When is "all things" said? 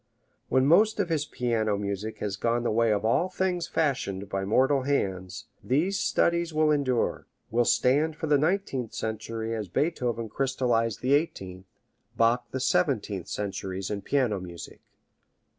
3.05-3.67